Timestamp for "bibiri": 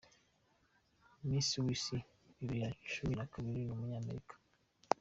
2.37-2.59